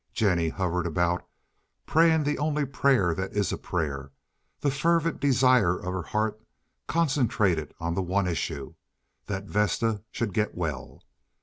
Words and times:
Jennie 0.15 0.49
hovered 0.49 0.87
about, 0.87 1.27
praying 1.85 2.23
the 2.23 2.39
only 2.39 2.65
prayer 2.65 3.13
that 3.13 3.33
is 3.33 3.53
prayer—the 3.61 4.71
fervent 4.71 5.19
desire 5.19 5.77
of 5.77 5.93
her 5.93 6.01
heart 6.01 6.41
concentrated 6.87 7.71
on 7.79 7.93
the 7.93 8.01
one 8.01 8.25
issue—that 8.27 9.43
Vesta 9.45 10.01
should 10.09 10.33
get 10.33 10.55
well. 10.55 11.03